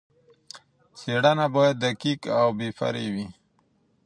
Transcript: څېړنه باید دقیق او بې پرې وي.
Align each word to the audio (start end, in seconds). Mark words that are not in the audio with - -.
څېړنه 0.99 1.45
باید 1.55 1.75
دقیق 1.85 2.21
او 2.39 2.47
بې 2.57 2.69
پرې 2.77 3.05
وي. 3.13 3.27